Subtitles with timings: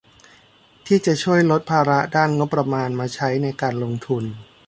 [0.85, 4.23] ที่จะช่วยลดภาระด้านงบประมาณมาใช้ในการลงทุน